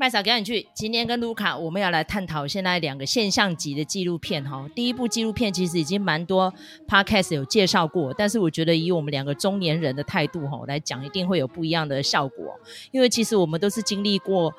[0.00, 0.68] 麦嫂赶紧去。
[0.72, 4.64] 今天跟卢卡，我们要来探讨现在两个现象级的纪录片哈。
[4.72, 6.54] 第一部纪录片其实已经蛮多
[6.86, 12.54] podcast 有介绍过，但是我觉得以我们两个中年人的态度哈来讲，一定会有不一样的效果。
[12.92, 14.54] 因为其实我们都是经历过。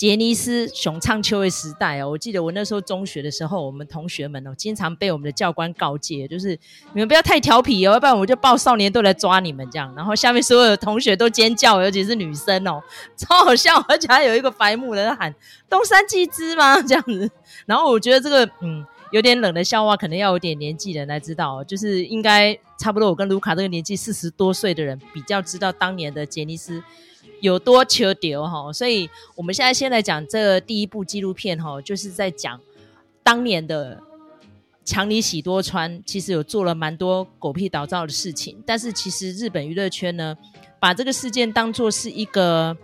[0.00, 6.58] 杰尼斯熊唱秋的时代哦，我记得我那时候中学的时候，我们同学们哦，经常被我们的教官告诫，就是
[6.94, 9.94] 你们不要太调皮哦，要不然我就报少年队来抓你们这样。
[9.94, 12.82] 然后下面所有的同学都尖叫，尤其是女生哦，
[13.14, 15.34] 超好笑，而且还有一个白目人喊
[15.68, 17.30] “东山纪之吗？”这样子。
[17.66, 18.82] 然后我觉得这个嗯
[19.12, 26.82] 有点冷的笑话，可能要有点年纪的人来知道，就是应该差不多我跟卢卡这个年纪四十多岁的人比较知道当年的杰尼斯。
[27.40, 32.60] 有多求丢哈，所以我们现在先来讲这第一部纪录片哈，就是在讲
[33.22, 34.02] 当年的
[34.84, 40.36] 强尼喜多川，其实有做了蛮多狗屁倒灶的事情，但是其实日本娱乐圈呢，
[40.78, 42.76] 把这个事件当做是一个。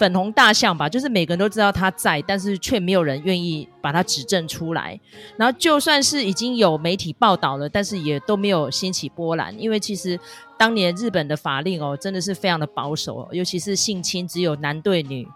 [0.00, 4.98] 粉红大象吧，就是每个人都知道他在，但是却没有人愿意把他指证出来。
[5.36, 10.18] 然后就算是已经有媒体报道了，但是也都没有掀起波澜，因为其实
[10.56, 15.28] 当年日本的法令哦，真的是非常的保守，尤其是性侵只有男对女，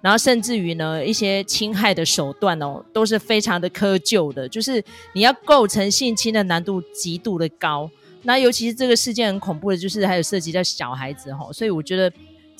[0.00, 4.80] 然后甚至于呢一些侵害的手段哦，都是非常的苛旧的，就是
[5.14, 7.90] 你要构成性侵的难度极度的高。
[8.22, 12.12] 那尤其是这个事件很恐怖的，就是还有涉及到小孩子哈，所以我觉得。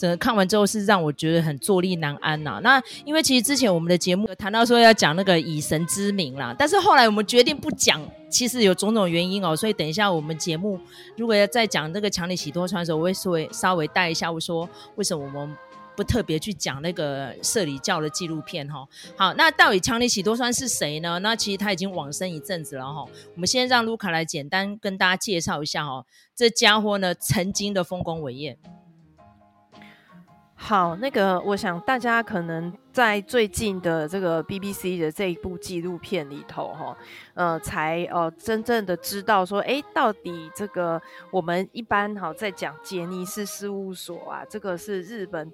[0.02, 9.54] 整个看完之后是让我觉得很坐立难安呐、那因为其实之前我们的节目有谈到说要讲那个以神之名啦，但是后来我们决定不讲，其实有种种原因哦。
[9.54, 10.76] 所以等一下我们节目
[11.16, 15.56] 如果要再讲那个强尼喜多川的时候，我会稍微稍微带一下，我说为什么我们
[15.96, 18.84] 不特别去讲那个摄理教的纪录片哈。
[19.16, 21.20] 好，那到底强尼喜多川是谁呢？
[21.20, 23.04] 那其实他已经往生一阵子了哈。
[23.36, 28.58] 我们先让卢卡来简单跟大家介绍一下哈，这家伙呢曾经的丰功伟业。
[30.64, 36.96] 好，那个，我想大家可能在最近的这个 BBC 的这一部纪录片里头，哈，
[37.34, 41.02] 呃，才呃真正的知道说，哎，到底这个
[41.32, 45.52] 我们一般哈在讲杰尼斯事务所啊，这个是日本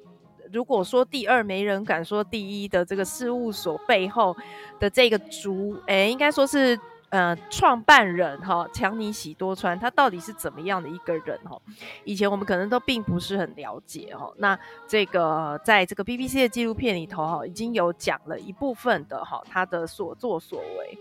[0.52, 4.36] 如果说第二没人敢说第一的这个事务所背后
[4.78, 6.78] 的这个主，哎，应该说是。
[7.10, 11.58] 呃，创办人哈强尼喜多川，他到底是怎么样的一个人哈？
[12.04, 14.30] 以前我们可能都并不是很了解哈。
[14.36, 20.98] 那这个在这个 BBC 的纪录片里头哈，已经有讲了一部分的哈他的所作所为。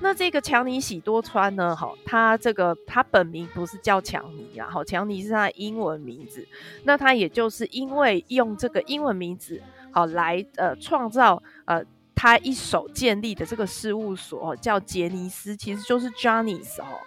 [0.00, 6.44] 那这个强尼喜多川呢，哈，他这个他本名不是叫强尼啊，哈，强尼是他的英文名字。
[6.82, 9.62] 那他也就是因为用这个英文名字
[9.92, 11.84] 好来呃创造呃。
[12.24, 16.98] 他一手建立的这个事务所叫杰尼斯，其实就是 Johnny's 哦。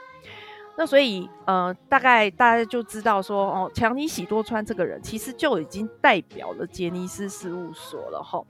[0.78, 8.42] 那所以呃，大概大家就知道说哦，强尼喜多川这个人其实就已经代表了杰尼斯事务所了哈。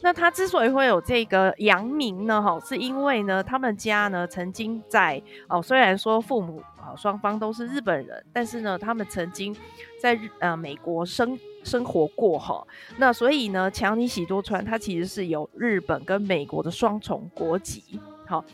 [0.00, 9.54] 那他之所以会有这个洋名呢，哈，是因为呢，他们家呢曾经在哦，虽然说父母啊双方都是日本人，但是呢，他们曾经
[10.00, 11.38] 在呃美国生。
[11.64, 12.62] 生活过哈，
[12.98, 18.44] 那所以呢，强尼喜多川他其实是有日本跟美国的双重国籍，好，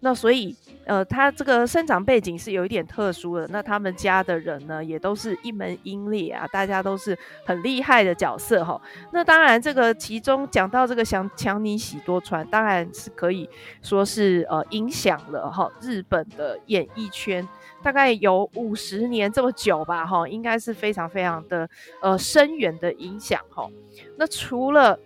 [0.00, 0.54] 那所以
[0.84, 3.46] 呃，他这个生长背景是有一点特殊的。
[3.48, 8.80] 那他们家的人呢，也都是一门英烈啊，大家都是很厉害的角色哈。
[9.12, 13.48] 那当然，这个其中讲到这个强强尼喜多川，当然是可以
[13.82, 17.46] 说是呃影响了哈日本的演艺圈。
[17.82, 21.66] 大概有五十年这么久吧，哈，应该是非常非常的
[22.02, 23.66] 呃深远的影响，哈。
[24.18, 24.98] 那除了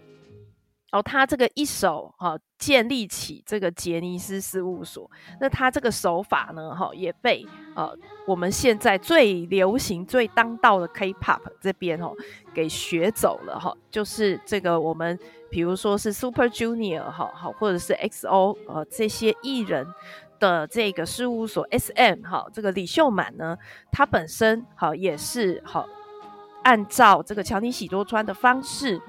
[0.95, 5.11] 哦，他这个一手哈建立起这个杰尼斯事务所，
[5.41, 7.45] 那他这个手法呢，哈，也被
[7.75, 7.93] 呃
[8.27, 12.13] 我们现在最流行、最当道的 K-pop 这边哦
[12.55, 13.77] 给学走了，哈。
[13.91, 15.19] 就是这个我们
[15.51, 19.87] 比如说是 Super Junior 哈，好，或者是 XO 呃这些艺人。
[20.41, 23.57] 的这个事务所 SM 哈，这个李秀满呢，
[23.93, 25.87] 他本身好也是好
[26.65, 29.01] 按照这个强尼喜多川的方式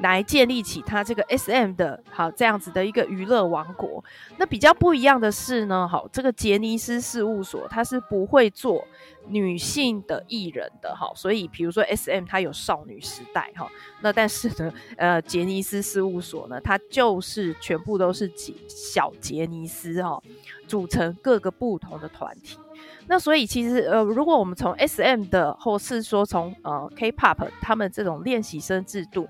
[0.00, 4.04] 来建立起他这个 SM 的好这样子的一个娱乐王国。
[4.36, 8.84] 那比较不一样的是呢，好这个杰尼斯事务所他是不会做
[9.28, 13.68] 女性的艺人的哈，所以比如说 SM 它有少女时代哈，
[14.00, 20.22] 那但是呢， 呃杰尼斯事务所呢，它就是全部都是杰小杰尼斯哈。
[20.68, 22.58] 组成各个不同的团体，
[23.06, 29.28] 那所以其实呃，如果我们从 SM 的，或是说从呃 K-pop 他们这种练习生制度，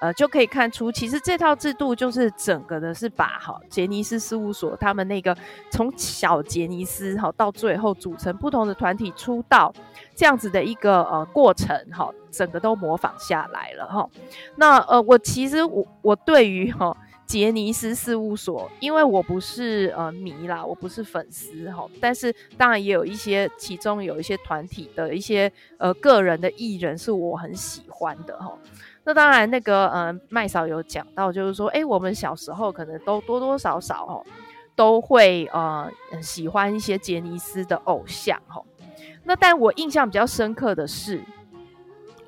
[0.00, 5.36] 呃，就可以看出，其实这套制度就是整个的是把哈杰尼斯事务所他们那个
[5.70, 9.72] 从小杰尼斯哈到最后组成不同的团体出道
[10.16, 14.08] 这样子的一个呃过程哈，整个都模仿下来了哈。
[14.56, 28.56] 那呃，我其实我我对于哈杰尼斯事务所，因为我不是呃迷啦，我不是粉丝哈，但是当然也有一些其中有一些团体的一些呃个人的艺人是我很喜欢的哈。
[29.04, 34.24] 那当然，那个嗯，麦嫂有讲到，就是说，哎，我们小时候可能都多多少少哦，
[34.76, 38.62] 都会呃喜欢一些杰尼斯的偶像哈。
[39.24, 41.22] 那但我印象比较深刻的是。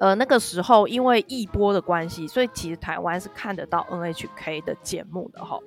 [0.02, 5.60] 呃，那个时候因为艺播的关系，所以其实台湾是看得到 NHK 的节目的哈。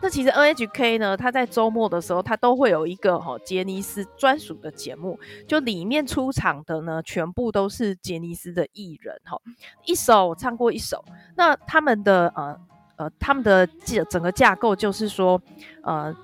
[0.00, 9.38] 那其实 NHK 呢，它在周末的时候，它都会有一个哈杰尼斯专属的节目，就里面出场的呢，全部都是杰尼斯的艺人哈，
[9.84, 11.04] 一首唱过一首。
[11.36, 12.58] 那他们的呃
[12.96, 15.38] 呃，他们的整整个架构就是说，
[15.82, 16.16] 呃。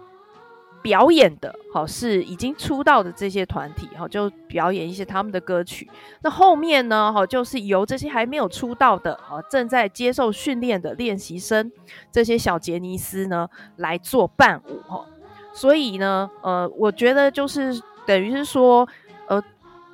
[0.88, 5.86] 表演的好是已经出道的这些团体哈，就表演一些他们的歌曲。
[6.22, 11.70] 那后面呢，哈，就是由这些还没有出道的啊，正在接受训练的练习生，
[12.10, 13.46] 这些小杰尼斯呢
[13.76, 15.04] 来做伴舞哈。
[15.52, 18.88] 所以呢，呃，我觉得就是等于是说，
[19.26, 19.42] 呃，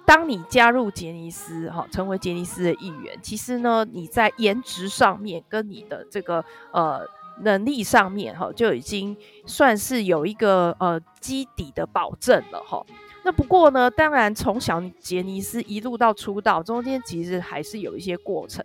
[0.06, 7.04] 当你加入杰尼斯哈，成为杰尼斯的一员，其实呢，你在颜值上面跟你的这个呃。
[7.42, 9.16] 能力上面哈，就已经
[9.46, 12.84] 算是有一个呃基底的保证了哈。
[13.26, 18.62] 那不过呢，当然从小杰尼斯一路到出道，中间其实还是有一些过程。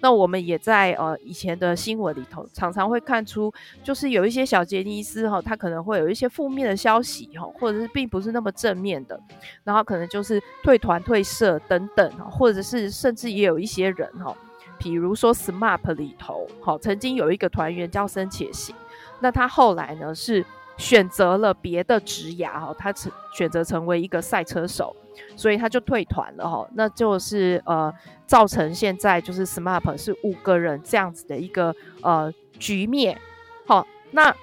[0.00, 3.50] 那我们也在呃以前的新闻里头常常会看出，
[3.82, 9.18] 就是有一些小杰尼斯哈，他可能会有一些负面的消息哈，或者是并不是那么正面的，
[9.64, 14.36] 然后可能就是退团退社等等，或者是甚至也有一些人哈。
[14.82, 18.74] 比如说 SMAP 里头，好，曾经有一个团员叫森且行，
[19.20, 20.44] 那他后来呢是
[20.76, 24.96] 选择了别的职涯，哈，他成选择成为一个赛车手，
[25.36, 27.94] 所以他就退团了，哈，那就是呃
[28.26, 33.16] 造成现在就是 SMAP 是五个人这样子的一个呃局面，
[33.64, 34.34] 好，那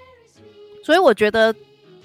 [0.85, 1.53] 所以我觉得。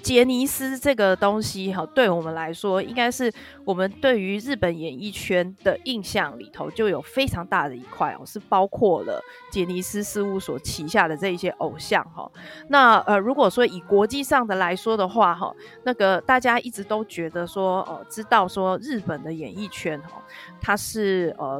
[0.05, 3.33] 杰尼斯这个东西哈，对我们来说，应该是
[3.65, 9.19] 我们对于日本演艺圈的印象里头就有非常大的一块哦，是包括了
[9.51, 12.31] 杰尼斯事务所旗下的这一些偶像哈。
[12.67, 20.21] 那呃，如果说以国际上的来说的话哈，那个大家一直都觉得说呃，知道说日本的演艺圈哈，
[20.61, 21.59] 它是呃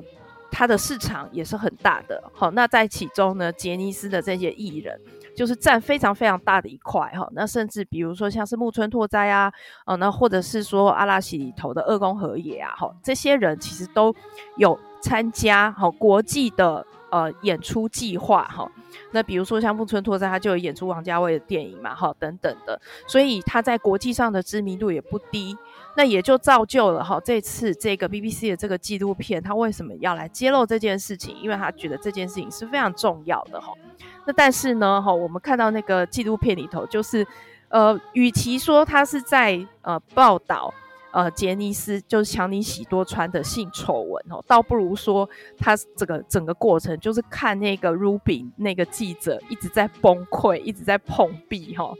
[0.55, 2.23] 它的市场也是很大的。
[2.33, 4.97] 好，那在其中呢，杰尼斯的这些艺人。
[5.35, 9.51] 就是占非常非常大的一块哈，那甚至比如说像是木村拓哉啊，
[9.85, 14.15] 哦，那或者是说阿拉西里头的二宫和也啊，哈，这些人其实都
[14.55, 18.71] 有参加哈国际的呃演出计划哈。
[19.11, 25.57] 那比如说像木村拓哉，他就有演出王家卫的电影嘛，哈，等等的，所以他在国际上的知名度也不低。
[25.97, 31.35] 那也就造就了哈，这次这个 BBC 的这个纪录片，他为什么要来揭露这件事情？
[31.41, 33.73] 因为他觉得这件事情是非常重要的哈。
[34.25, 37.25] 那但是呢，哈，我们看到那个纪录片里头，就是，
[37.69, 40.73] 呃，与其说他是在呃报道
[41.11, 51.93] 呃杰尼斯就是强尼喜多川的性丑闻哦，倒不如说他这个整个过程就是看那个 Ruby 那个记者一直在崩溃，一直在碰壁哈。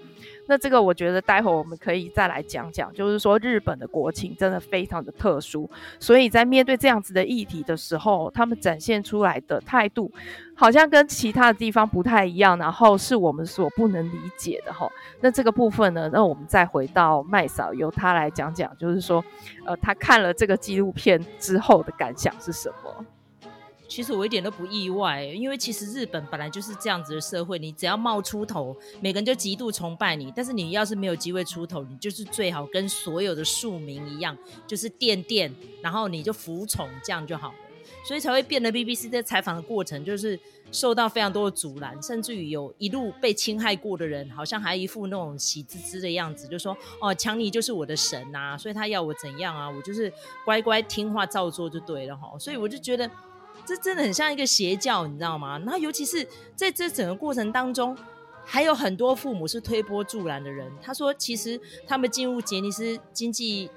[0.48, 5.70] 那这个我觉得待会我们可以再来讲讲，就是说日本的国情真的非常的特殊，
[6.00, 10.12] 所以在面对这样子的议题的时候，他们展现出来的态度
[10.56, 14.88] 好像跟其他的地方不太一样，然后是我们所不能理解的哈。
[15.22, 19.24] 那这个部分呢，那我们再回到麦嫂，由他来讲讲，就是说，
[19.66, 23.06] 呃，他看了这个纪录片之后的感想是什么？
[23.88, 30.34] 其实我一点都不意外，因为其实日本本来就是这样子的社会，你只要冒出头，每个人就极度崇拜你。
[30.36, 37.56] 但是你要是没有机会出头，你就是最好跟所有的庶民一样，就是垫垫，然后你就服从，这样就好了。
[38.04, 40.40] 所以才会变得 BBC 在采访的过程，就是
[40.72, 50.12] 受到非常多的阻拦，甚至于有一路被侵害过的人，好像还一副那种喜滋滋的样子，就说哦，强尼就是我的神呐、啊，所以他要我怎样啊，我就是
[50.44, 52.38] 乖乖听话照做就对了哈。
[52.40, 53.10] 所以我就觉得。
[53.66, 55.58] 这真的很像一个邪教，你知道吗？
[55.60, 57.98] 然后尤其是在这整个过程当中，
[58.46, 60.72] 还有很多父母是推波助澜的人。
[60.82, 63.70] 他说，其实他们进入杰尼斯经纪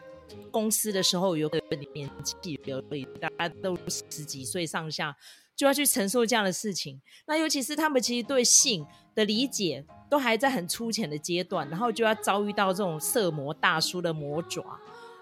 [0.50, 1.58] 公司的时候，有个
[1.94, 5.16] 年纪而已，大家都十几岁上下，
[5.56, 7.00] 就要去承受这样的事情。
[7.26, 14.62] 那尤其是他们其实对性的理解都还在很粗浅的阶段，然后就要遭遇到这种色魔大叔的魔爪，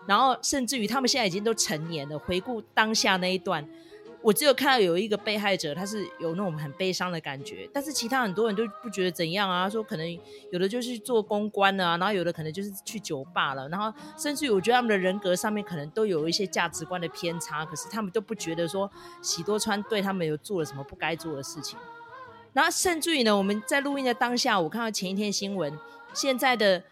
[0.08, 3.64] 然后甚至于他们现在已经都成年了，回顾当下那一段。
[4.26, 18.90] 我只有看到有一个被害者，他是有那种很悲伤的感觉，但是其他很多人都不觉得怎样啊，说可能有的就是做公关了啊，然后有的可能就是去酒吧了，然后甚至于我觉得他们的人格上面可能都有一些价值观的偏差，可是他们都不觉得说
[19.23, 21.78] 喜多川对他们有做了什么不该做的事情。
[22.52, 25.73] 然后甚至于呢，我们在录音的当下，我看到前一天新闻，
[26.12, 26.83] 现在的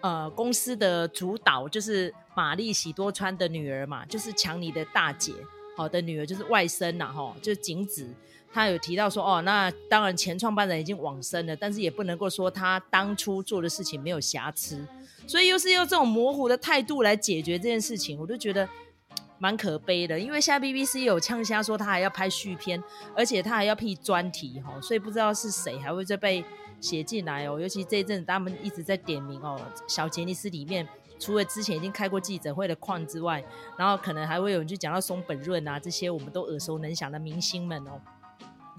[0.00, 5.34] 呃公司的主导就是玛丽喜多川的女儿嘛，就是强尼的大姐。
[5.80, 8.06] 好的女儿就是外甥呐，哈，就是景子，
[8.52, 14.86] 她有提到说，哦，那当然前创办人已经往生了，但是也不能够说他当初做的事情没有瑕疵，
[15.26, 18.68] 所以又是用这种模糊的态度来解决这件事情，我就觉得
[19.38, 20.20] 蛮可悲的。
[20.20, 22.82] 因为现在 BBC 有呛虾说他还要拍续篇，
[23.16, 26.44] 而且他还要辟专题，哈，所以不知道是谁还会再被
[26.78, 27.58] 写进来哦。
[27.58, 29.58] 尤其这一阵子他们一直在点名哦，
[29.88, 30.86] 小杰尼斯里面。
[31.20, 33.44] 除了之前已经开过记者会的矿之外，
[33.76, 38.00] 然后可能还会有人去讲到松本润啊，这些我们都耳熟能详的明星们哦。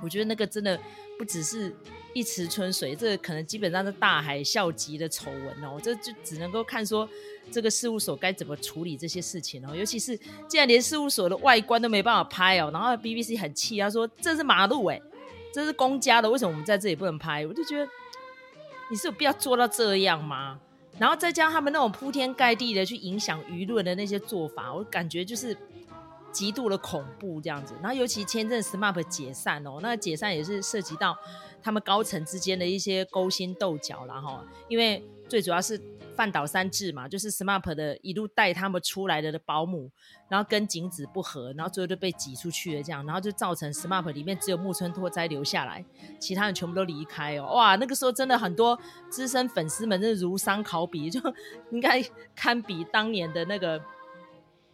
[0.03, 0.79] 我觉得那个真的
[1.19, 1.71] 不只是
[2.11, 5.79] 一池春水，这个可能基本上是大海啸级的丑闻哦。
[5.83, 7.07] 这就只能够看说
[7.51, 9.75] 这个事务所该怎么处理这些事情哦。
[9.75, 14.99] 尤其是既然连事务所的外观都没办法拍哦，然后 BBC 很气，他说这是马路哎，
[15.53, 17.45] 这是公家的，为什么我们在这里不能拍？
[17.45, 17.87] 我就觉得
[18.89, 20.59] 你是有必要做到这样吗？
[20.99, 25.57] 然后再加上他们那种铺天盖地的去影响舆论的那些做法，我感觉就是
[26.31, 27.73] 极度的恐怖这样子。
[27.81, 31.17] 然后尤其签证 SMAP 解散哦，那解散也是涉及到
[31.63, 35.81] 他们高层之间的一些勾心斗角啦哈，因为最主要是。
[36.13, 39.89] 饭岛三治嘛，就是 SMAP 的一路带他们出来的的保姆，
[40.27, 45.83] 然后跟景子不合，然后最后就被挤出去了，这样，然后就造成 SMAP 里面只有木村拓哉留下来，
[46.19, 48.77] 其他人全部都离开哦，哇，那个时候真的很多
[49.09, 51.19] 资深粉丝们真的如丧考妣，就
[51.71, 52.03] 应该
[52.35, 53.81] 堪比当年的那个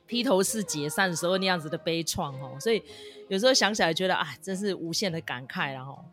[0.07, 2.83] 披头士解散的时候那样子的悲怆哦，所以
[3.29, 6.03] 有时候想起来觉得啊，真是无限的感慨然后。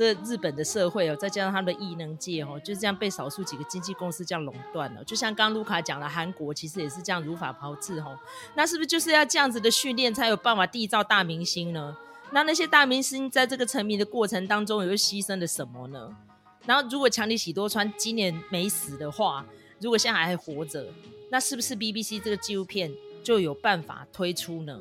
[0.00, 5.04] 这日本的社会哦，再加上他们的艺能界哦，就这样被少数几个经纪公司这样垄断了。
[5.04, 8.18] 就像刚卢卡讲了，韩国其实也是这样如法炮制哦。
[8.54, 11.94] 那是不是就是要这样子的训练，才有办法缔造大明星呢？
[12.30, 16.16] 那那些大明星在这个成名的过程当中，又牺牲了什么呢？
[16.64, 19.44] 然后如果强尼喜多川今年没死的话，
[19.80, 20.86] 如果现在还活着，
[21.30, 22.90] 那是不是 BBC 这个纪录片
[23.22, 24.80] 就有办法推出呢？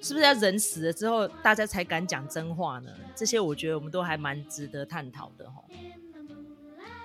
[0.00, 2.90] 是不是要人死了之后，大家才敢讲真话呢？
[3.14, 5.62] 这些我觉得我们都还蛮值得探讨的哈。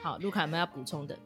[0.02, 1.18] 好，卢卡有没有要补充的？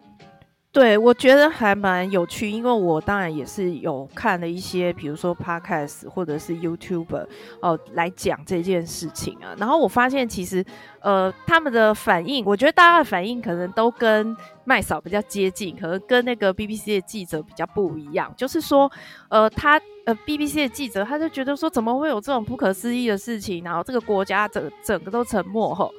[0.71, 7.23] 对，我觉得还蛮有趣，因为我当然也是有看了一些，比如说 Podcast 或者是 YouTuber
[7.59, 9.55] 哦、呃，来讲这件事情啊。
[9.57, 10.63] 然后我发现其实
[11.01, 18.31] 呃他们的反应，我觉得大家的反应可能都跟麦嫂比较接近，可能跟那个 BBC 的记者比较不一样。
[18.37, 18.89] 就是说
[19.29, 25.91] 呃他呃 BBC 的记者他就觉得说怎么会有这种不可思议的事情，然后这个国家整整个都沉默后，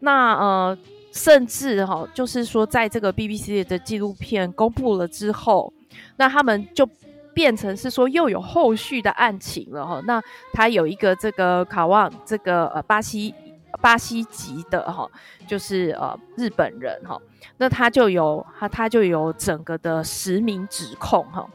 [0.00, 0.78] 那呃。
[1.12, 5.72] 甚至哈，就是说，在这个 BBC 的纪录片公布了之后，
[6.16, 6.88] 那他们就
[7.32, 10.00] 变成是说又有后续的案情了哈。
[10.06, 10.22] 那
[10.52, 13.34] 他有一个这个卡旺，这个呃巴西
[13.80, 15.08] 巴西籍的哈，
[15.46, 17.20] 就是呃日本人哈，
[17.56, 21.48] 那他就有他他就有整个的实名指控哈。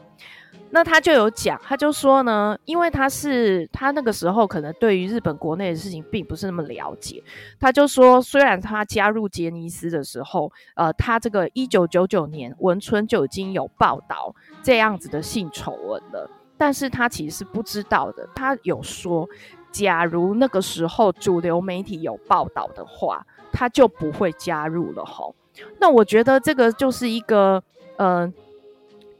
[0.74, 7.22] 那他就有讲，他就说呢，因为他是他那个时候可能对于日本国内的事情并不是那么了解，
[7.60, 16.28] 他就说，虽然他加入杰尼斯的时候，呃，他这个一九九九年文春就已经有报道这样子的性丑闻了，
[16.58, 18.28] 但是他其实是不知道的。
[18.34, 19.28] 他有说，
[19.70, 25.36] 假如那个时候主流媒体有报道的话，他就不会加入了吼。
[25.78, 27.62] 那我觉得这个就是一个，
[27.98, 28.34] 嗯、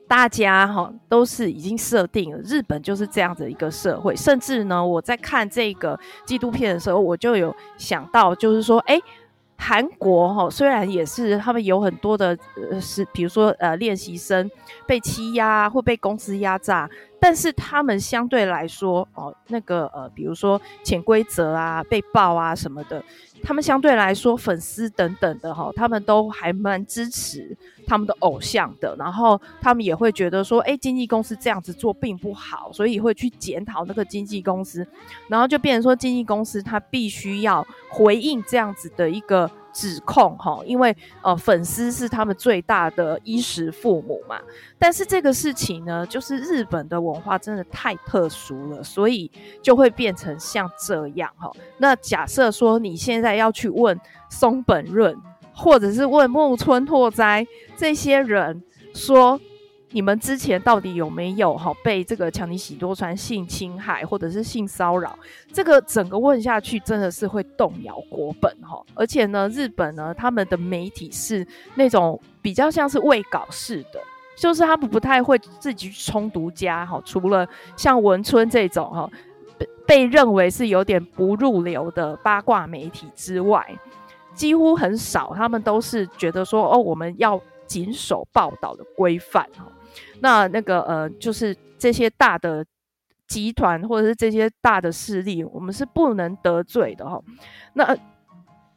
[0.07, 4.15] 大家哈都是已经设定了，日本就是这样的一个社会。
[4.15, 9.01] 甚至呢，我在看这个纪录片的时候，我就有想到，就是说，哎，
[9.57, 12.37] 韩国哈虽然也是他们有很多的
[12.71, 14.51] 呃是，比如说呃练习生
[14.87, 23.03] 被欺压或被公司压榨，但是他们相对来说哦，那个呃比如说潜规则啊、被爆啊什么的。
[23.45, 28.97] 他们相对来说，粉丝等等的哈，他们都还蛮支持他们的偶像的。
[28.99, 34.87] 然后他们也会觉得说，哎，经纪公司这样子做并不好，所以会去检讨那个经纪公司。
[35.29, 39.51] 然后就变成说，经纪公司他必须要回应这样子的一个。
[39.75, 44.41] 指控哈，因为呃粉丝是他们最大的衣食父母嘛。
[44.79, 51.51] 但是这个事情呢，就是日本的文化真的太特殊了，所以就会变成像这样哈。
[51.79, 54.01] 那假设说你现在要去问
[54.31, 55.15] 松本润，
[55.53, 58.63] 或者是问木村拓哉这些人
[58.95, 59.41] 说，
[59.95, 65.17] 你们之前到底有没有哈被这个强尼喜多川性侵害或者是性骚扰？
[65.53, 68.85] 这个整个问下去真的是会动摇国本哈。
[68.95, 71.47] 而且呢，日本呢，他们的媒体是
[71.77, 74.01] 那种比较像是未稿式的，
[74.37, 77.01] 就是他们不太会自己去冲独家哈。
[77.05, 79.09] 除了像文春这种哈
[79.57, 83.65] 被被认为是有点不入流的八卦媒体之外，
[84.35, 89.65] 几乎很少，他们都是觉得说哦，我们要谨守报道的规范哈。
[90.21, 92.65] 那那个呃，就是这些大的
[93.27, 97.21] 集团或者是这些大的势力，我们是不能得罪的哈。
[97.73, 97.97] 那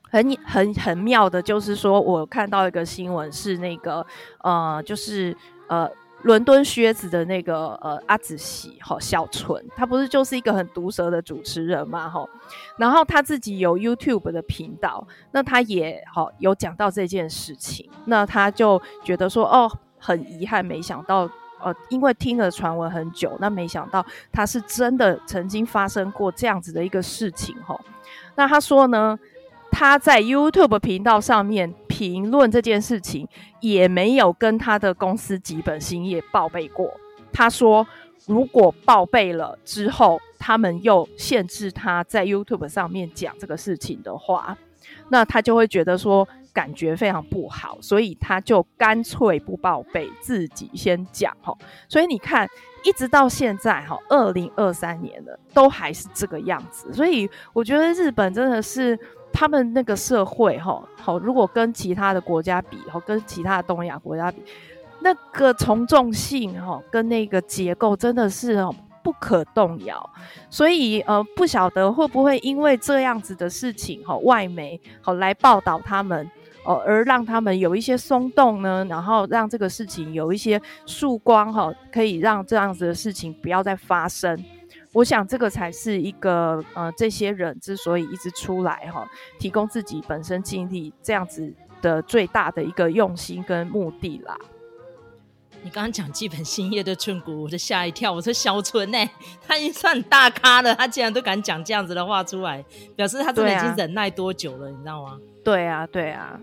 [0.09, 4.05] 很很很妙的，就是说我看到一个新闻是那个
[4.41, 5.35] 呃，就是
[5.67, 5.89] 呃，
[6.23, 12.25] 伦敦靴子的那个呃阿紫喜哈小纯，他不是就是一个很毒舌的主持人嘛哈。
[12.77, 19.69] 然后他自己有 YouTube 的频道，那他也好有讲到这件事情，那他就觉得说哦。
[20.07, 27.77] 很遗憾，没想到，呃，因为听了传闻很久，那没想到他是真的曾经发生过这样子的一个事情吼。
[28.35, 29.19] 那他说呢，
[29.69, 33.27] 他在 YouTube 频道上面评论这件事情，
[33.59, 36.89] 也没有跟他的公司吉本兴业报备过。
[37.33, 37.85] 他说，
[38.27, 44.57] 如果报备了之后，他们又限制他在 YouTube 上面讲这个事情的话，
[45.09, 46.27] 那他就会觉得说。
[46.53, 51.55] 感觉非常不好，所以他就干脆不报备，自己先讲哈。
[51.87, 52.49] 所以你看，
[52.83, 56.91] 一直到现在哈，二零二三年了，都还是这个样子。
[56.91, 58.97] 所以我觉得日本真的是
[59.31, 64.41] 他们那个社会哈，好，如果跟其他的国家比哈，跟其他的东亚国家比，
[65.01, 68.55] 那个从众性哈，跟那个结构真的是
[69.07, 70.09] 不可动摇，
[70.49, 76.29] 所以呃，不晓得会不会因为这样子的事情哈，外媒好来报道他们。
[76.65, 84.37] 哦，而让他们有一些松动呢，然后让这个事情有一些曙光哈，可以让这样子的事情不要再发生。
[84.91, 89.09] 我想这个才是一个呃，这些人之所以一直出来哈，
[89.39, 94.35] 提供自己本身经历这样子的最大的一个用心跟目的啦。
[95.63, 98.11] 你刚刚讲基本兴业的村谷，我就吓一跳。
[98.11, 99.09] 我说小村呢、欸，
[99.45, 102.63] 他已经算很大咖了，他竟然都敢讲这样子的话出来，
[102.95, 105.19] 表示他真的已经忍耐多久了，啊、你知道吗？
[105.43, 106.39] 对啊，对啊。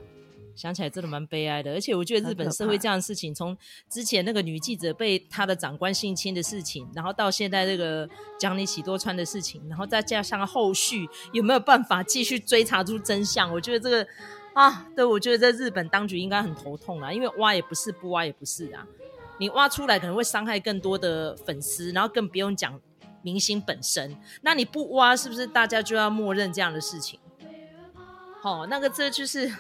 [0.57, 3.59] 想起来真的蛮悲哀的，而且我觉得日本社会这样的事情，从
[3.91, 13.53] 之前那个女记者被她的长官性侵的事情，然后到现在这个讲你喜多川的事情，然后再加上后续有没有办法继续追查出真相？
[13.53, 14.07] 我觉得这个
[14.53, 18.87] 啊，对，我觉得在日本当局应该很头痛啊，因为挖也不是，不挖也不是啊，
[19.39, 22.81] 你挖出来可能会伤害更多的粉丝，然后更不用讲
[23.23, 27.19] 明星本身，那你不挖是不是大家就要默认这样的事情？
[28.41, 29.53] 好，那个这就是。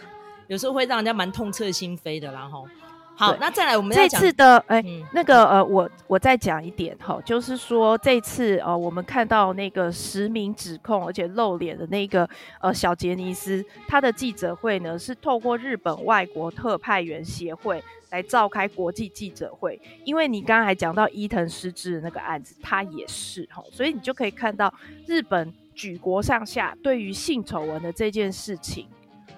[0.46, 2.68] 有时候会让人家蛮痛彻心扉的，然后
[3.16, 12.28] 好，那再来我们这次的哎，欸嗯、那个呃，我我再讲一点哈，就是说这次呃，我们看到那个实名指控而且露脸的那个
[12.60, 17.82] 呃小杰尼斯，他的记者会呢是透过日本外国特派员协会
[18.14, 24.72] 来召开国际记者会，因为你刚刚还讲到伊藤诗织的那个案子，他也是哈，所以你就可以看到
[25.04, 28.86] 日本举国上下对于性丑闻的这件事情。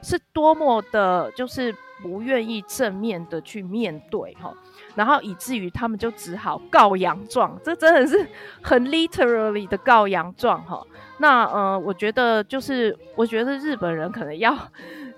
[0.03, 4.55] 是多么的，就是不愿意正面的去面对哈，
[4.95, 8.25] 然后以至于他们就只好告洋状，这真的是
[8.62, 10.87] 很 literally 的告洋状哈。
[11.19, 14.57] 那呃，我觉得就是，我觉得日本人可能要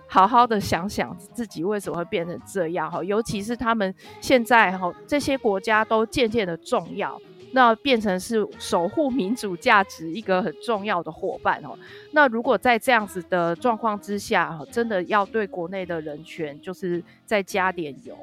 [0.08, 7.20] 好好的想想自己为什么会变成这样哈，尤其是他们现在哈，这些国家都渐渐的重要。
[7.52, 11.70] 那变成是守护民主价值一个很重要的伙伴哦。
[12.12, 18.14] 那如果在这样子的状况之下，真的要对国内的人权，就是再加点油，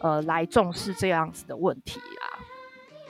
[0.00, 2.41] 呃，来重视这样子的问题啦。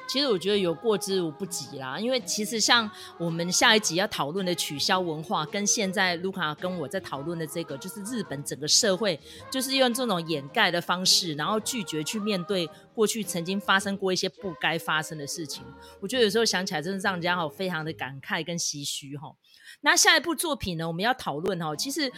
[0.08, 9.18] 其实我觉得有过之无不及啦，因为其实像我们下一集要讨论的取消文化，跟现在卢卡跟我在讨论的这个，就是日本整个社会
[9.50, 15.64] 就是用这种掩盖的方式，然后拒绝去面对过去曾经发生过一些不该发生的事情。
[16.00, 19.34] 我觉得有时候想起来，真的让人家好非常的感慨跟唏嘘哈。
[19.80, 22.12] 那下一部作品呢，我们要讨论哈，其实。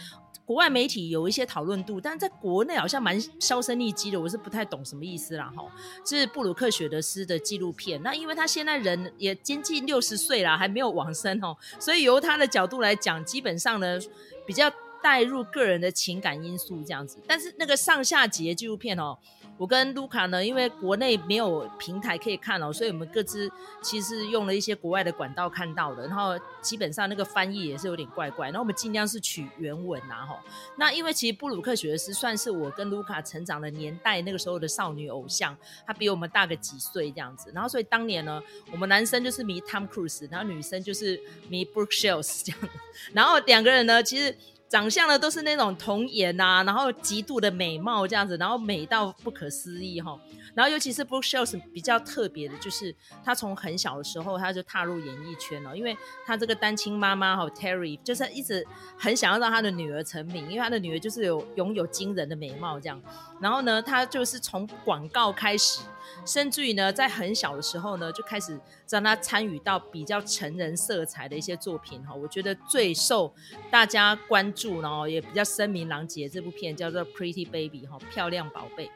[0.45, 5.65] 国外媒体有一些讨论度，但在国内好像蛮销声匿迹的，我是不太懂什么意思啦哈。
[6.05, 13.99] 是布鲁克雪德斯的纪录片，那因为他现在人也接近六十岁了，还没有往生哦，所以由他的角度来讲，基本上呢
[14.45, 14.71] 比较。
[15.03, 17.19] 带入个人的情感因素这样子。
[17.27, 19.15] 但是那个上下集的纪录片哦。
[19.57, 23.49] 我跟卢卡呢，因为国内没有平台可以看哦，所以我们各自
[23.81, 30.37] 其实用了一些国外的管道看到的，然后基本上那个翻译也是有点怪怪，然后我们尽量是取原文呐吼。
[30.75, 35.55] 那因为其实布鲁克雪斯算是我跟卢卡成长的年代那个时候的少女偶像，
[35.87, 38.41] 她比我们大个几岁这样子，然后所以当年呢，
[38.73, 42.69] 我们男生就是迷 Tom Cruise，然后女生就是迷 Brooke Shields 这样，
[43.13, 44.35] 然后两个人呢其实。
[44.67, 50.19] 长相呢都是那种童颜呐，然后极度的美貌这样子，然后美到不可思议哈。
[50.53, 58.65] 然后尤其是 Brooke Shields 比较特别的，就是他从很小的时候他就踏入演艺圈了，因为他这个单亲妈妈哈 Terry 就是一直
[58.97, 63.01] 很想要让他的女儿成名，因为他的女儿就是有拥有惊人的美貌这样。
[63.39, 65.81] 然后呢，他就是从广告开始。
[66.23, 72.13] 甚至于呢，在很小的时候呢，就开始让他参与到比较成人色彩的一些作品哈。
[72.13, 73.33] 我觉得最受
[73.69, 78.89] 大家关注，然后也比较声名狼藉这部片叫做《Pretty Baby》哈，漂亮宝贝。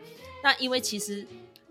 [0.44, 1.26] 那因为其实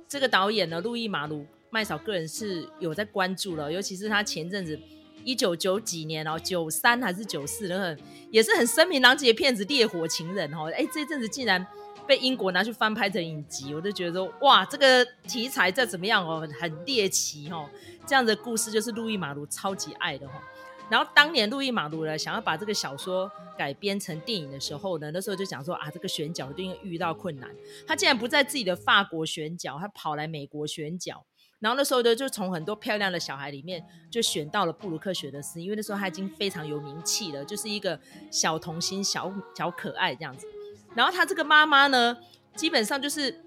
[0.06, 4.78] 这个导演呢，路易马卢麦嫂个人是有在关注了，尤其是他前阵子
[5.24, 7.96] 一九九几年哦，九三还是九四，那个
[8.30, 10.70] 也是很声名狼藉的片子《烈火情人》哈。
[10.70, 11.66] 哎，这阵子竟然。
[12.06, 17.68] 被英国拿去翻拍成影集，我就觉得说，哇，这个题材再怎么样哦，很猎奇哦，
[18.06, 20.42] 这样的故事就是路易马卢超级爱的哈。
[20.90, 27.50] 然后当年路易马卢呢，想要把这个小说改编成电影的时候呢，那时候就讲说啊，这个选角一定遇到困难。
[27.86, 31.24] 他竟然不在自己的法国选角，他跑来美国选角。
[31.60, 37.98] 然后那时候呢，就从很多漂亮的小孩里面就选到了布鲁克雪德斯，因为那时候他已经非常有名气了，就是一个
[38.30, 40.46] 小童星、小小可爱这样子。
[40.94, 42.16] 然后他这个妈妈呢，
[42.54, 43.44] 基本上就是，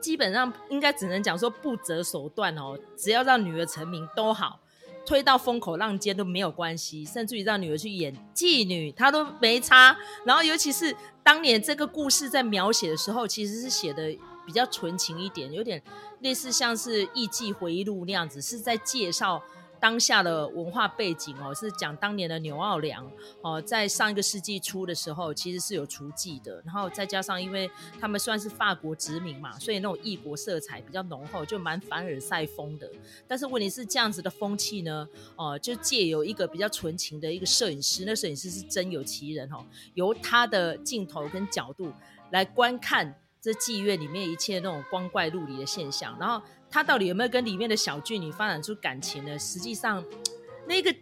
[0.00, 4.60] 基本上应该只能讲说不择手段哦，只要让女儿成名都好，
[5.06, 9.96] 推到风口浪尖都没有关系，甚至于让女儿去演妓女，她都没差。
[10.24, 14.14] 然后尤其是当年这个故事在描写的时候，其实是写的
[14.44, 15.80] 比较纯情一点，有点
[16.20, 19.42] 类似像是艺妓回忆录那样子，是在介绍。
[19.80, 23.08] 当下的文化背景哦，是讲当年的纽奥良
[23.42, 26.62] 哦，在上一个世纪初的时候，其实是有雏妓的。
[26.64, 32.90] 然后再加上，因为他们算是法国殖民嘛，所以那种异国色彩比较浓厚，就蛮凡尔赛风的。
[33.28, 41.92] 但是问题是，这样子的风气呢，哦，就借由一个比较纯情的一个摄影师，那摄影师是真有其人哦，由他的镜头跟角度
[42.30, 46.44] 来观看这妓院里面一切那种光怪陆离的现象，然后。
[46.70, 49.38] 他到底有没有跟里面的小妓女发展出感情呢？
[49.38, 50.04] 实际上，
[50.66, 50.94] 那个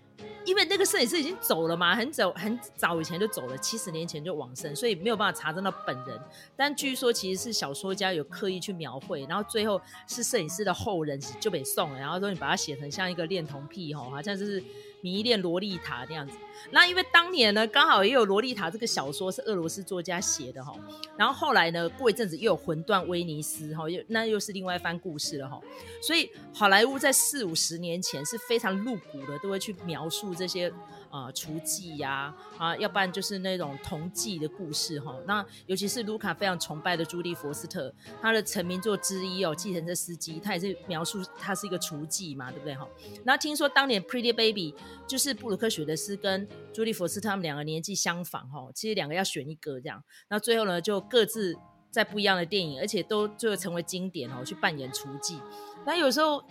[0.44, 6.20] 因为那个摄影师已经走了嘛，很早很早以前就走了，七十年前就往生，所以没有办法查证到本人。
[6.55, 14.62] 但据说其实是小说家有刻意去描绘，然后最后是摄影师的后人就被送了，然后说你把它写成像一个恋童癖吼，好像就是。
[15.05, 16.35] 迷恋洛丽塔这样子，
[16.71, 20.75] 那因为当年呢，刚好也有洛丽塔这个小说是俄罗斯作家写的哈，
[21.19, 25.61] 然后后来呢，过一阵子又有魂断威尼斯哈，又那又是另外一番故事了哈，
[26.01, 30.73] 所以好莱坞在四五十年前是非常露骨的，都会去描述这些。
[31.14, 35.16] 啊，雏妓呀，啊，要不然就是那种童妓的故事哈。
[35.29, 42.88] 那尤其是卢卡非常崇拜的朱莉佛斯特，他的成名作之一哦，《计程车司机》，他也是描述他是一个厨妓嘛，对不对哈？
[43.22, 44.72] 那听说当年《Pretty Baby》
[45.07, 51.55] 就是布鲁克雪德斯跟朱莉佛斯特他们两个年纪相仿哈，其实两个要选一个这样，那最后呢就各自
[51.92, 55.38] 在不一样的电影，而且都最后成为经典哦，去扮演厨妓。
[55.87, 56.42] 那有时候。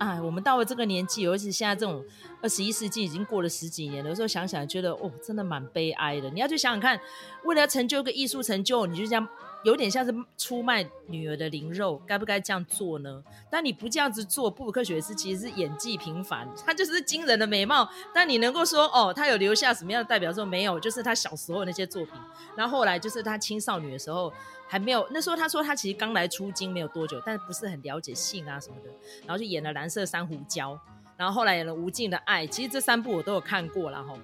[0.00, 2.02] 哎，我们到了这个年纪，尤其是现在这种
[2.40, 6.30] 二十一世纪已经过了十几年，有时候想想觉得哦，真的蛮悲哀的。
[6.30, 6.98] 你要去想想看，
[7.44, 9.28] 为了要成就一个艺术成就，你就这样
[9.62, 13.22] 有点像是出卖女儿的灵肉，该不该这样做呢？
[13.50, 17.86] 但你不这样子做，布鲁克雪斯其实是演技平凡，他就是惊人的美貌。
[18.14, 20.80] 但你能够说哦，他有留下什么样的代表作没有？
[20.80, 22.14] 就是他小时候那些作品，
[22.56, 24.32] 然后后来就是他青少女的时候。
[24.70, 28.90] 还没有那时候，他说他其实刚来出京没有多久，但是不是很了解性啊什么的，
[29.26, 30.74] 然后就演了《蓝色珊瑚礁》，
[31.16, 34.14] 然后后来演了《无尽的爱》，其实这三部我都有看过了哈。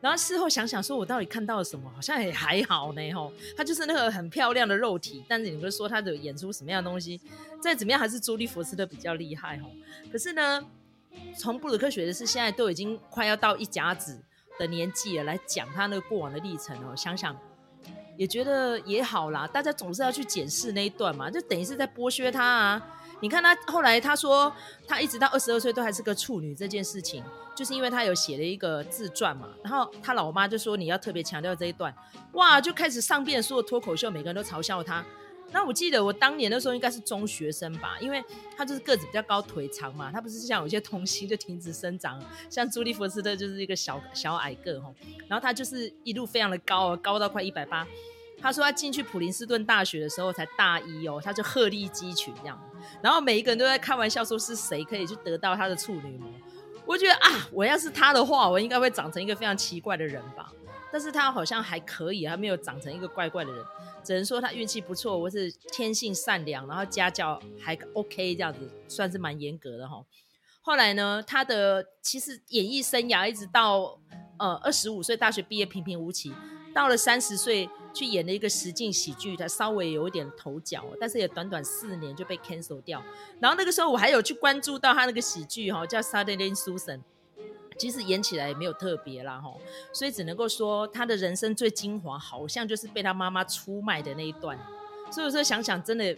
[0.00, 1.90] 然后事后想想说，我到底看到了什么？
[1.92, 3.28] 好像也还好呢哈。
[3.56, 7.20] 他就是那个很漂亮的肉体，但是你会说他的演出什么样的东西？
[7.60, 9.66] 再怎么样还是朱莉佛斯特比较厉害哈。
[10.12, 10.64] 可是呢，
[11.36, 14.22] 从布鲁克学的是现在都已经快要到一甲子
[14.56, 17.36] 的年纪了，来讲他那个过往的历程哦，想想。
[18.16, 22.82] 也觉得也好啦，大家总是要去检视那一段嘛，就等于是在剥削他啊。
[23.20, 24.52] 你看他后来他说
[24.86, 27.24] 他一直到二十二岁都还是个处女这件事情，
[27.54, 29.48] 就是因为他有写了一个自传嘛。
[29.62, 31.94] 然后他老妈就说你要特别强调这一段，
[32.32, 35.02] 哇，就开始上遍所有脱口秀，每个人都嘲笑他。
[35.52, 38.22] 那我记得我当年的时候应该是中学生吧，因为
[38.56, 44.92] 他就是个子比较高，腿长嘛，他不是像有些童星就停止生长，像朱莉佛斯特就是一个小小矮个哈，
[45.28, 47.86] 然后他就是一路非常的高，高到快一百八。
[48.38, 52.60] 他说他进去普林斯顿大学的时候才大一哦，他就鹤立鸡群这样，
[53.00, 56.28] 然后每一个人都在开玩笑说是谁可以去得到他的处女膜。
[56.84, 60.52] 我觉得啊，我要是他的话，我应该会长成一个非常奇怪的人吧。
[60.92, 63.64] 但是他好像还可以，还没有长成一个怪怪的人，
[64.04, 70.04] 只能说他运气不错，或是天性善良，然后家教还 OK 这样子，算是蛮严格的哈。
[70.62, 73.98] 后来呢，他的其实演艺生涯一直到
[74.38, 76.32] 呃二十五岁大学毕业平平无奇，
[76.74, 83.02] 到了三十岁去演了一个实境喜剧，他稍微有一点头角，但是也短短四年就被 cancel 掉。
[83.38, 87.00] 然后那个时候我还有去关注到他那个喜剧哈，叫 Suddenly Susan。
[87.78, 89.60] 其实演起来也没有特别啦，吼，
[89.92, 94.58] 所以只能够说他的人生最精华，好像就是被他妈妈出卖的那一段。
[95.10, 96.16] 所以说想想，真的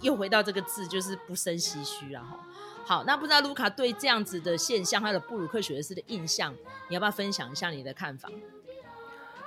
[0.00, 2.38] 又回到这个字，就是不胜唏嘘啦，吼。
[2.86, 6.54] 好，那不知道卢卡对这样子的现象，他的布鲁克学士的印象，
[6.88, 8.28] 你要不要分享一下你的看法？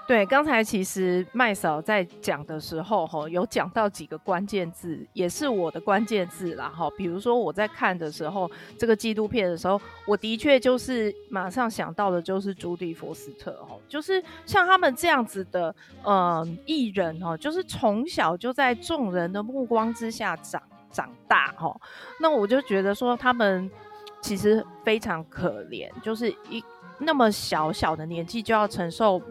[0.07, 6.89] 对，刚才其实麦嫂在讲的时候，哈，有讲到几个关键字，也是我的关键字啦，哈。
[6.91, 21.77] 比如说我在看的时候，这个纪录片的时候，我的确就是马上想到的，就是朱迪佛斯特，哈，就是像他们这样子的，呃，艺人，哈，就是从小就在众人的目光之下长长大，哈。
[22.21, 23.69] 那我就觉得说，他们
[24.21, 26.63] 其实非常可怜，就是一
[26.97, 29.21] 那么小小的年纪就要承受。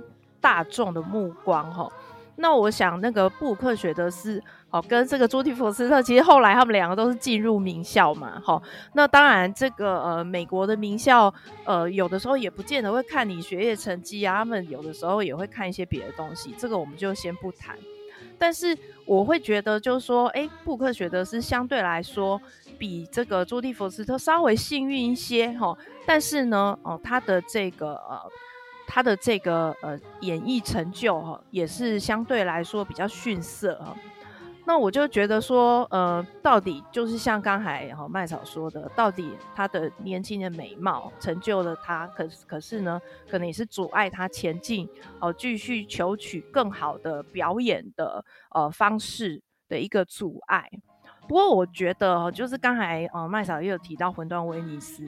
[0.40, 1.90] 大众的目光哈，
[2.37, 8.61] 那我想那个布克雪德斯哦，跟这个朱蒂佛斯特，其实后来他们两个都是进入名校嘛，哈。
[8.92, 11.33] 那当然，这个呃美国的名校，
[11.64, 17.77] 呃有的时候也不见得会看你学业成绩啊，他们有的时候也会看一些别的东西，这个我们就先不谈。
[18.38, 22.38] 但是我会觉得，就是说，哎，布克雪德斯相对来说
[22.77, 28.20] 比这个朱蒂佛斯特稍微幸运一些哈，但是呢，哦他的这个呃。
[28.87, 33.96] 他的这个呃演艺成就哈，也是相对来说比较逊色哈。
[34.68, 44.88] 那我就觉得说，呃，到底就是像刚才哈麦嫂说的，到底他的年轻的美貌成就了他，可可是呢，可能也是阻碍他前进
[45.20, 50.68] 哦，继续求取更好的表演的呃方式的一个阻碍。
[51.28, 55.02] 不过我觉得，就是刚才呃麦嫂也有提到《魂断威尼斯》，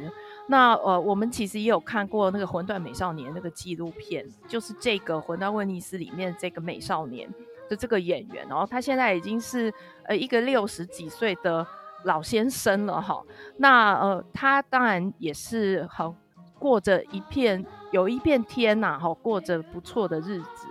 [0.48, 7.28] 那呃我们其实也有看过那个《魂断美少年》那个纪录片，就是这个《魂断威尼斯》里面这个美少年
[7.68, 9.72] 的这个演员，然后他现在已经是
[10.04, 11.66] 呃一个六十几岁的
[12.04, 13.22] 老先生了哈。
[13.56, 16.14] 那呃他当然也是很
[16.58, 20.67] 过着一片有一片天呐，哈过着不错的日子。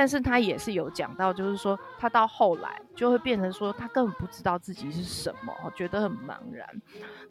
[0.00, 6.66] 但是他也是有讲到，就是说他到后来就会变成说他根本不知道自己是什么，觉得很茫然。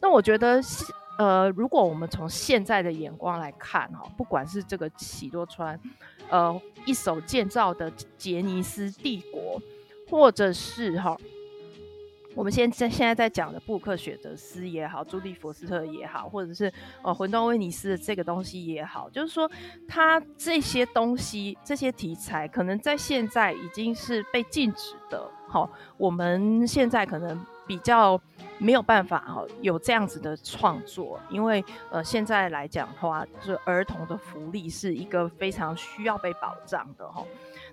[0.00, 0.60] 那我觉得，
[1.18, 5.76] 呃，如果我们从现在的眼光来看，哈，不管是这个喜多川，
[6.28, 9.60] 呃，一手建造的杰尼斯帝国，
[10.08, 11.16] 或者是哈。
[12.34, 19.50] 我们现在现在在讲的布克雪德斯也好，朱利佛斯特也好，或者是呃魂断威尼斯的这个东西也好，就是说，
[19.88, 25.28] 它这些东西这些题材可能在现在已经是被禁止的。
[25.48, 28.20] 好，我们现在可能比较
[28.58, 37.24] 没有办法哈有这样子的创作，因为呃现在来讲的话，就是儿童的福利是一个非常需要被保障的哈。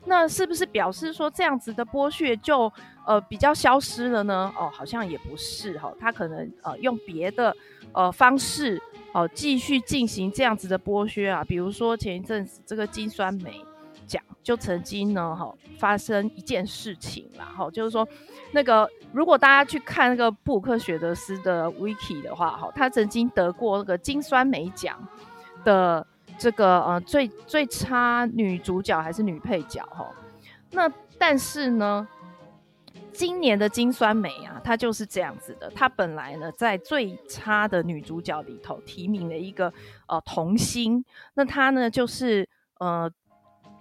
[0.07, 2.71] 那是不是表示说这样子的剥削就
[3.05, 4.51] 呃比较消失了呢？
[4.57, 7.53] 哦，好像也不是哈，他可能呃用别的
[7.91, 13.61] 呃方式哦继续进行这样子的剥削啊，比如说前一阵子这个金酸梅
[14.05, 18.07] 奖就曾经呢哈发生一件事情啦哈，就是说
[18.53, 25.05] 那个如果大家去看那个布鲁克雪德斯的 wiki 的话哈，他曾经得过那个金酸梅奖
[25.65, 26.07] 的。
[26.37, 30.07] 这个呃最最差女主角还是女配角哈，
[30.71, 32.07] 那但是呢，
[33.11, 35.67] 今年的金酸梅啊，她就是这样子的。
[35.71, 39.73] 她本来呢在最差的女主角里头提名了一个
[40.07, 42.47] 呃童星，那她呢就是
[42.77, 43.09] 呃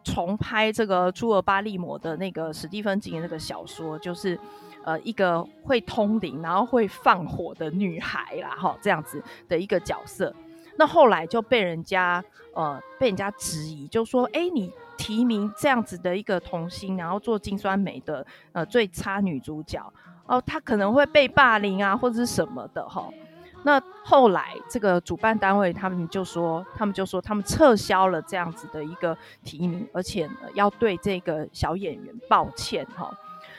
[0.03, 4.39] 重拍这个朱尔巴利摩的那个史蒂芬金的那个小说，就是
[4.83, 10.35] 呃一个会通灵然后会放火的女孩啦哈，这样子的一个角色。
[10.77, 12.23] 那后来就被人家
[12.55, 19.81] 呃被人家质疑，就说：哎，你提名这样子的一个童星，然后做金酸梅的呃最差女主角
[20.27, 23.09] 哦，她可能会被霸凌啊，或者是什么的哈。
[23.63, 33.13] 那后来这个主办单位他们就说，他们就说他们撤销了这样子的一个提名，而且呢要对这个小演员抱歉哈。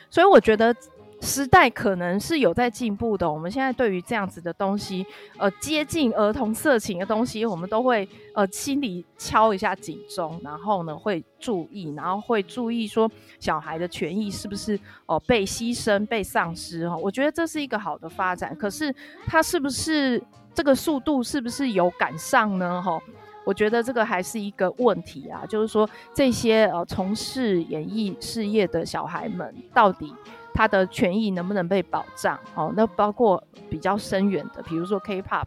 [0.09, 0.73] 所以我觉得
[1.19, 3.29] 时代可能是有在进步的。
[3.29, 5.05] 我们现在对于这样子的东西，
[5.37, 16.95] 呃，接近儿童色情的东西，我们都会呃心里敲一下警钟，然后呢会注意，然后会注意说小孩的权益是不是哦、被牺牲、被丧失哈。
[16.95, 18.93] 我觉得这是一个好的发展，可是
[19.25, 20.21] 它是不是
[20.53, 22.79] 这个速度是不是有赶上呢？
[22.79, 23.01] 哈，
[23.43, 30.13] 我觉得这个还是一个问题啊，就是说这些呃从事演艺事业的小孩们到底。
[30.57, 32.35] 他的权益能不能被保障？
[32.55, 35.45] 哦，那包括比较深远的，比如说 K-pop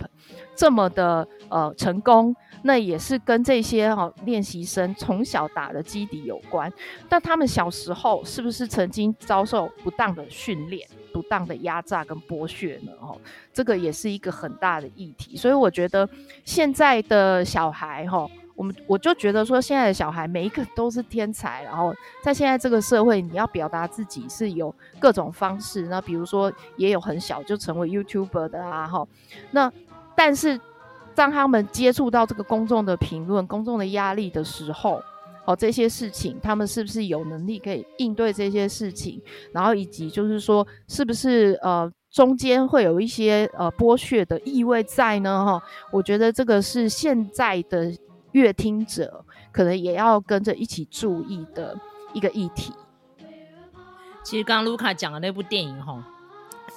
[0.55, 6.73] 这么的呃成功，那也是跟这些哈、哦、练习生从小打的基底有关。
[7.09, 12.93] 但他们小时候是不是曾经遭受不当的训练、不当的压榨跟剥削呢？
[13.01, 13.19] 哦，
[13.53, 15.37] 这个也是一个很大的议题。
[15.37, 16.09] 所以我觉得
[16.45, 18.31] 现在的小孩哈。
[18.61, 25.87] 我们我就觉得说，现在的小孩每一个都是天才，然后在现在这个社会，你要表达自己是有各种方式。
[25.87, 29.09] 那比如说，也有很小就成为 YouTuber 的啊，哈。
[29.51, 29.73] 那
[30.15, 30.61] 但是
[31.15, 35.03] 当他们接触到这个公众的评论、公众的压力的时候，
[35.47, 39.19] 哦，这些事情他们是不是有能力可以应对这些事情？
[39.53, 45.47] 然后以及就是说，是不是呃中间会有一些呃剥削的意味在呢？
[45.47, 47.91] 哈，我觉得这个是现在的。
[48.33, 51.79] 阅听者可能也要跟着一起注意的
[52.13, 52.73] 一个议题。
[54.23, 56.07] 其实刚刚卢卡讲的那部电影哈，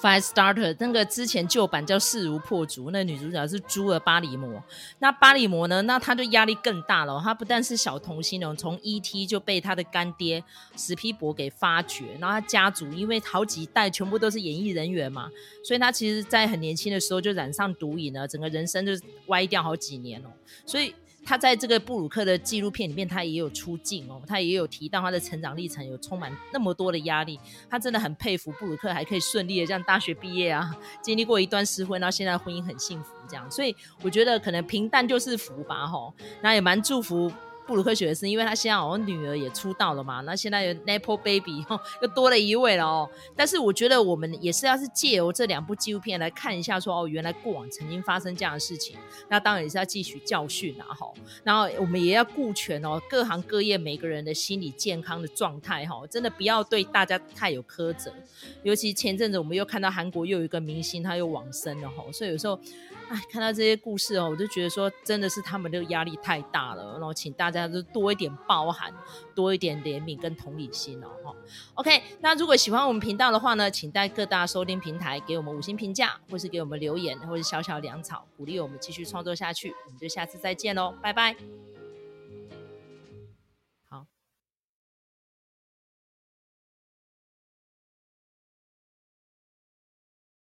[0.00, 4.60] Firestarter》那个之前旧版叫《势如破竹》，那女主角是茱儿·巴里摩。
[4.98, 5.82] 那巴里摩呢？
[5.82, 7.20] 那她就压力更大了。
[7.22, 9.26] 她不但是小童星哦，从 E.T.
[9.26, 10.42] 就被她的干爹
[10.74, 15.30] 史皮博给发掘，然后她家族因为好几代全部都是演艺人员嘛，
[15.62, 18.92] 所以她其实在很年轻的时候就染上毒瘾了，整个人生就
[19.26, 20.28] 歪掉好几年哦，
[20.64, 20.94] 所以。
[21.24, 37.32] 他在这个布鲁克的纪录片里面，他也有出镜哦，他也有提到他的成长历程，有充满那么多的压力，他真的很佩服布鲁克还可以顺利的这样大学毕业啊，经历过一段失婚，然后现在婚姻很幸福这样，所以我觉得可能平淡就是福吧吼，那也蛮祝福。
[37.66, 41.64] 布鲁克雪是因为他现在好像女儿也出道了嘛，那现在有 Nepo Baby
[42.02, 43.08] 又多了一位了哦。
[43.34, 48.96] 但是我觉得我们也是要是借由这两部纪录片来看一下说，哦，原来过往曾经发生这样的事情，
[49.28, 51.06] 那当然也是要汲取教训啊哈。
[51.42, 58.12] 然后我们也要顾全哦，各行各业每个人的心理健康的状态哈，真的不要对大家太有苛责。
[58.62, 62.58] 尤其前阵子我们又看到韩国又有一个明星他又往生了哈，所以有时候。
[63.08, 66.92] 哎，看到这些故事哦，我就觉得说，真的是他们的压力太大了。
[66.92, 68.92] 然后，请大家都多一点包涵，
[69.34, 71.08] 多一点怜悯跟同理心哦。
[71.22, 71.34] 哈
[71.74, 79.74] ，OK，那如果喜欢我们频道的话呢，请在各大收听平台给我们五星评价，或是给我们留言，或是小小粮草，鼓励我们继续创作下去。
[79.86, 81.73] 我们就下次再见喽，拜拜。